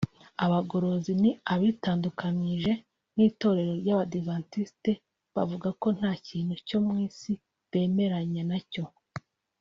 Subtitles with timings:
[0.45, 2.71] Abagorozi ni abitandukanyije
[3.15, 4.91] n’itorero ry’abadivantisiti
[5.35, 7.33] bavuga ko nta kintu cyo mu isi
[7.71, 8.83] bemeranya nacyo